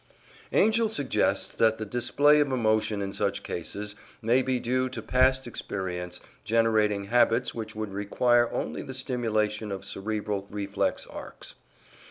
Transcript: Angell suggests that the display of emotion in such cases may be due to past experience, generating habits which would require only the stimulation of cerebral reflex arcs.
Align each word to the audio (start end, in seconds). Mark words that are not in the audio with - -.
Angell 0.51 0.89
suggests 0.89 1.53
that 1.53 1.77
the 1.77 1.85
display 1.85 2.39
of 2.39 2.51
emotion 2.51 3.03
in 3.03 3.13
such 3.13 3.43
cases 3.43 3.93
may 4.19 4.41
be 4.41 4.59
due 4.59 4.89
to 4.89 4.99
past 4.99 5.45
experience, 5.45 6.19
generating 6.43 7.03
habits 7.03 7.53
which 7.53 7.75
would 7.75 7.93
require 7.93 8.51
only 8.51 8.81
the 8.81 8.95
stimulation 8.95 9.71
of 9.71 9.85
cerebral 9.85 10.47
reflex 10.49 11.05
arcs. 11.05 11.53